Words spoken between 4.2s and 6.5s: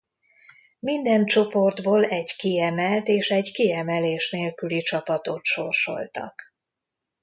nélküli csapatot sorsoltak.